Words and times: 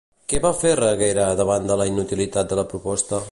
Què 0.31 0.37
va 0.45 0.51
fer 0.61 0.71
Reguera 0.79 1.27
davant 1.41 1.69
de 1.73 1.77
la 1.83 1.87
inutilitat 1.91 2.53
de 2.53 2.61
la 2.63 2.69
proposta? 2.75 3.19